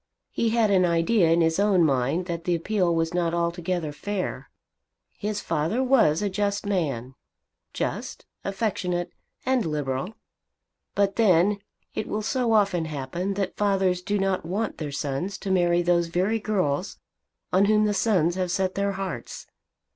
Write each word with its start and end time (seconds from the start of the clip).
He 0.31 0.49
had 0.49 0.71
an 0.71 0.83
idea 0.83 1.29
in 1.29 1.41
his 1.41 1.59
own 1.59 1.83
mind 1.85 2.25
that 2.25 2.45
the 2.45 2.55
appeal 2.55 2.95
was 2.95 3.13
not 3.13 3.35
altogether 3.35 3.91
fair. 3.91 4.49
His 5.15 5.41
father 5.41 5.83
was 5.83 6.23
a 6.23 6.27
just 6.29 6.65
man, 6.65 7.13
just, 7.71 8.25
affectionate, 8.43 9.11
and 9.45 9.63
liberal. 9.63 10.15
But 10.95 11.17
then 11.17 11.59
it 11.93 12.07
will 12.07 12.23
so 12.23 12.53
often 12.53 12.85
happen 12.85 13.35
that 13.35 13.57
fathers 13.57 14.01
do 14.01 14.17
not 14.17 14.43
want 14.43 14.79
their 14.79 14.91
sons 14.91 15.37
to 15.37 15.51
marry 15.51 15.83
those 15.83 16.07
very 16.07 16.39
girls 16.39 16.97
on 17.53 17.65
whom 17.65 17.85
the 17.85 17.93
sons 17.93 18.33
have 18.33 18.49
set 18.49 18.73
their 18.73 18.93
hearts. 18.93 19.45